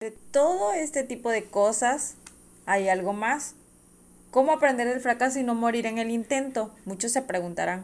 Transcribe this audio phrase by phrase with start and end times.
[0.00, 2.14] De todo este tipo de cosas
[2.66, 3.56] hay algo más.
[4.30, 6.72] ¿Cómo aprender del fracaso y no morir en el intento?
[6.84, 7.82] Muchos se preguntarán.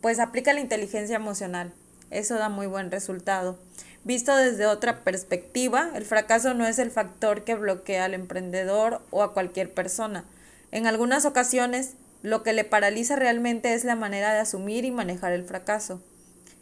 [0.00, 1.74] Pues aplica la inteligencia emocional.
[2.10, 3.58] Eso da muy buen resultado.
[4.02, 9.22] Visto desde otra perspectiva, el fracaso no es el factor que bloquea al emprendedor o
[9.22, 10.24] a cualquier persona.
[10.72, 15.34] En algunas ocasiones, lo que le paraliza realmente es la manera de asumir y manejar
[15.34, 16.00] el fracaso.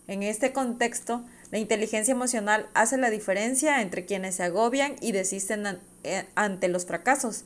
[0.09, 5.79] En este contexto, la inteligencia emocional hace la diferencia entre quienes se agobian y desisten
[6.03, 7.45] eh, ante los fracasos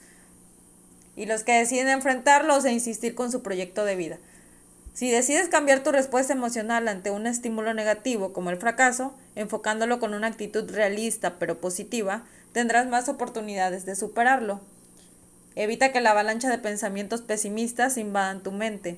[1.15, 4.17] y los que deciden enfrentarlos e insistir con su proyecto de vida.
[4.95, 10.15] Si decides cambiar tu respuesta emocional ante un estímulo negativo como el fracaso, enfocándolo con
[10.15, 14.63] una actitud realista pero positiva, tendrás más oportunidades de superarlo.
[15.55, 18.97] Evita que la avalancha de pensamientos pesimistas invadan tu mente.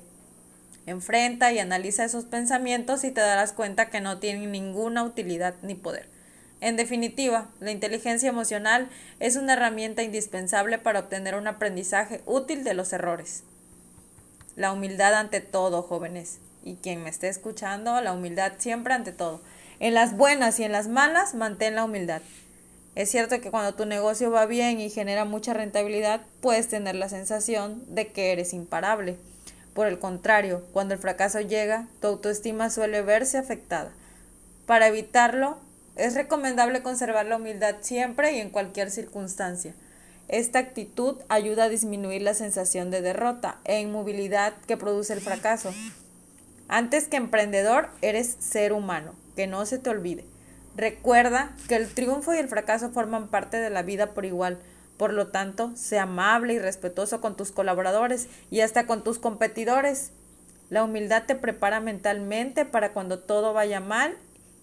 [0.87, 5.75] Enfrenta y analiza esos pensamientos y te darás cuenta que no tienen ninguna utilidad ni
[5.75, 6.09] poder.
[6.61, 8.89] En definitiva, la inteligencia emocional
[9.19, 13.45] es una herramienta indispensable para obtener un aprendizaje útil de los errores.
[14.57, 16.39] La humildad ante todo, jóvenes.
[16.63, 19.41] Y quien me esté escuchando, la humildad siempre ante todo.
[19.79, 22.21] En las buenas y en las malas, mantén la humildad.
[22.95, 27.09] Es cierto que cuando tu negocio va bien y genera mucha rentabilidad, puedes tener la
[27.09, 29.17] sensación de que eres imparable.
[29.75, 33.93] Por el contrario, cuando el fracaso llega, tu autoestima suele verse afectada.
[34.67, 35.59] Para evitarlo,
[35.97, 39.75] es recomendable conservar la humildad siempre y en cualquier circunstancia.
[40.29, 45.73] Esta actitud ayuda a disminuir la sensación de derrota e inmovilidad que produce el fracaso.
[46.69, 50.25] Antes que emprendedor, eres ser humano, que no se te olvide.
[50.77, 54.59] Recuerda que el triunfo y el fracaso forman parte de la vida por igual.
[55.01, 60.11] Por lo tanto, sea amable y respetuoso con tus colaboradores y hasta con tus competidores.
[60.69, 64.15] La humildad te prepara mentalmente para cuando todo vaya mal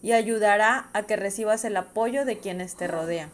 [0.03, 3.31] y ayudará a que recibas el apoyo de quienes te rodean.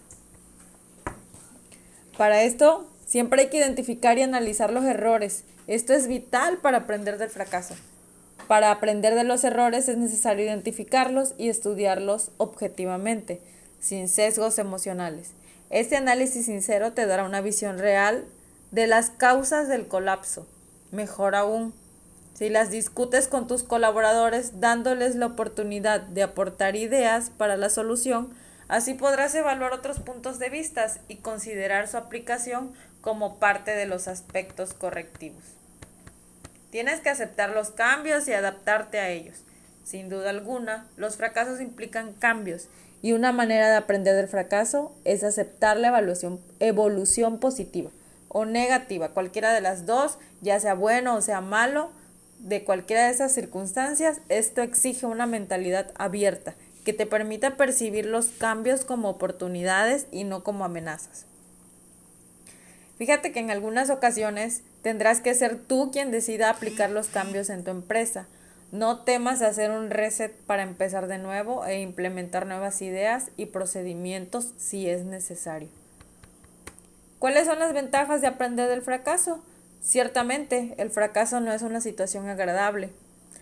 [2.18, 5.44] Para esto, siempre hay que identificar y analizar los errores.
[5.68, 7.76] Esto es vital para aprender del fracaso.
[8.48, 13.42] Para aprender de los errores es necesario identificarlos y estudiarlos objetivamente,
[13.82, 15.32] sin sesgos emocionales.
[15.74, 18.26] Este análisis sincero te dará una visión real
[18.70, 20.48] de las causas del colapso.
[20.92, 21.74] Mejor aún,
[22.36, 28.36] si las discutes con tus colaboradores dándoles la oportunidad de aportar ideas para la solución,
[28.68, 34.08] así podrás evaluar otros puntos de vista y considerar su aplicación como parte de los
[34.08, 35.42] aspectos correctivos.
[36.70, 39.38] Tienes que aceptar los cambios y adaptarte a ellos.
[39.84, 42.68] Sin duda alguna, los fracasos implican cambios
[43.04, 47.92] y una manera de aprender del fracaso es aceptar la evaluación, evolución positiva
[48.30, 51.92] o negativa, cualquiera de las dos, ya sea bueno o sea malo,
[52.40, 56.56] de cualquiera de esas circunstancias, esto exige una mentalidad abierta
[56.86, 61.26] que te permita percibir los cambios como oportunidades y no como amenazas.
[62.98, 67.66] Fíjate que en algunas ocasiones tendrás que ser tú quien decida aplicar los cambios en
[67.66, 68.28] tu empresa
[68.74, 74.52] no temas hacer un reset para empezar de nuevo e implementar nuevas ideas y procedimientos
[74.58, 75.70] si es necesario.
[77.20, 79.44] ¿Cuáles son las ventajas de aprender del fracaso?
[79.84, 82.90] Ciertamente, el fracaso no es una situación agradable.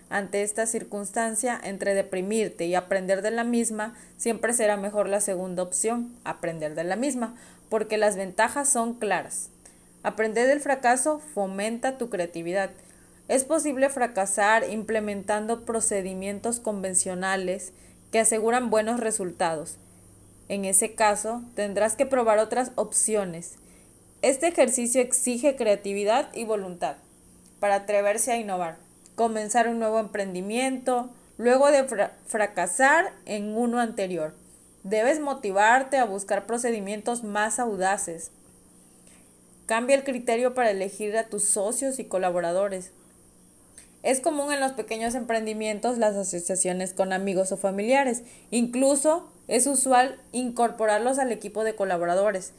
[0.10, 5.64] Ante esta circunstancia, entre deprimirte y aprender de la misma, siempre será mejor la segunda
[5.64, 7.38] opción, aprender de la misma,
[7.70, 9.50] porque las ventajas son claras.
[10.04, 12.72] Aprender del fracaso fomenta tu creatividad
[13.28, 17.74] es posible fracasar implementando procedimientos convencionales
[18.12, 19.78] que aseguran buenos resultados.
[20.50, 23.56] En ese caso, tendrás que probar otras opciones.
[24.22, 26.98] Este ejercicio exige creatividad y voluntad
[27.60, 28.78] para atreverse a innovar,
[29.16, 31.86] comenzar un nuevo emprendimiento, luego de
[32.26, 34.36] fracasar en uno anterior.
[34.84, 38.32] Debes motivarte a buscar procedimientos más audaces.
[39.68, 42.92] Cambia el criterio para elegir a tus socios y colaboradores.
[44.04, 48.24] Es común en los pequeños emprendimientos las asociaciones con amigos o familiares.
[48.50, 52.54] Incluso es usual incorporarlos al equipo de colaboradores.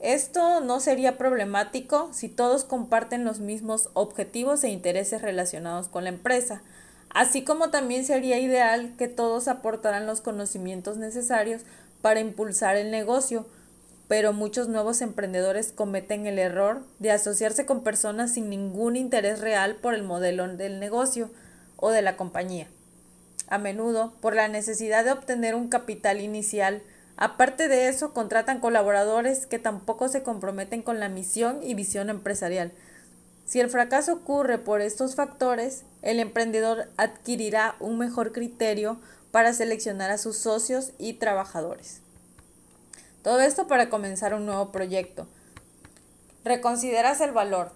[0.00, 6.10] Esto no sería problemático si todos comparten los mismos objetivos e intereses relacionados con la
[6.10, 6.62] empresa,
[7.10, 11.62] así como también sería ideal que todos aportaran los conocimientos necesarios
[12.02, 13.46] para impulsar el negocio,
[14.08, 19.76] pero muchos nuevos emprendedores cometen el error de asociarse con personas sin ningún interés real
[19.76, 21.30] por el modelo del negocio
[21.76, 22.68] o de la compañía.
[23.48, 26.82] A menudo, por la necesidad de obtener un capital inicial,
[27.16, 32.72] aparte de eso, contratan colaboradores que tampoco se comprometen con la misión y visión empresarial.
[33.44, 38.98] Si el fracaso ocurre por estos factores, el emprendedor adquirirá un mejor criterio
[39.30, 42.00] para seleccionar a sus socios y trabajadores.
[43.26, 45.26] Todo esto para comenzar un nuevo proyecto.
[46.44, 47.72] Reconsideras el valor.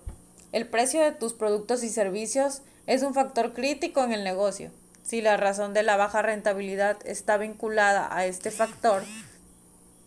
[0.53, 4.71] El precio de tus productos y servicios es un factor crítico en el negocio.
[5.03, 9.03] Si la razón de la baja rentabilidad está vinculada a este factor,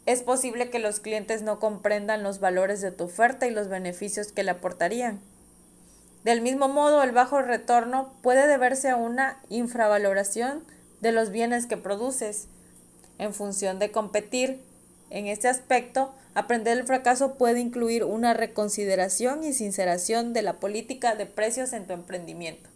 [0.05, 4.31] es posible que los clientes no comprendan los valores de tu oferta y los beneficios
[4.31, 5.19] que le aportarían.
[6.23, 10.63] Del mismo modo, el bajo retorno puede deberse a una infravaloración
[11.01, 12.47] de los bienes que produces.
[13.17, 14.63] En función de competir
[15.13, 21.13] en este aspecto, aprender el fracaso puede incluir una reconsideración y sinceración de la política
[21.13, 22.67] de precios en tu emprendimiento.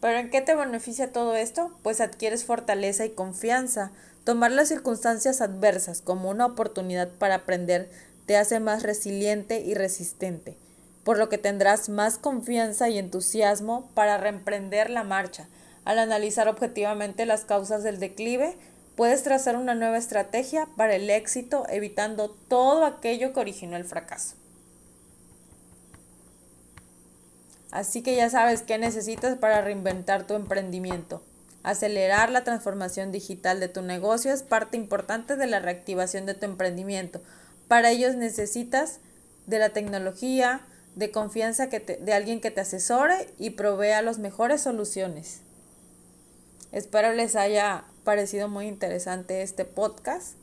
[0.00, 1.70] ¿Pero en qué te beneficia todo esto?
[1.84, 3.92] Pues adquieres fortaleza y confianza.
[4.24, 7.88] Tomar las circunstancias adversas como una oportunidad para aprender
[8.26, 10.56] te hace más resiliente y resistente,
[11.04, 15.46] por lo que tendrás más confianza y entusiasmo para reemprender la marcha.
[15.84, 18.56] Al analizar objetivamente las causas del declive,
[18.96, 24.36] puedes trazar una nueva estrategia para el éxito, evitando todo aquello que originó el fracaso.
[27.70, 31.22] Así que ya sabes qué necesitas para reinventar tu emprendimiento.
[31.64, 36.44] Acelerar la transformación digital de tu negocio es parte importante de la reactivación de tu
[36.44, 37.20] emprendimiento.
[37.66, 39.00] Para ello necesitas
[39.46, 40.60] de la tecnología,
[40.94, 45.40] de confianza que de alguien que te asesore y provea las mejores soluciones.
[46.70, 50.36] Espero les haya parecido muy interesante este podcast.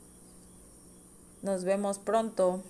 [1.42, 2.62] Nos vemos pronto.